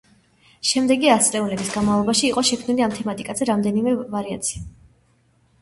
[0.69, 4.65] შემდეგი ასწლეულების განმავლობაში იყო შექმნილი ამ თემატიკაზე რამდენიმე ვარიაცია.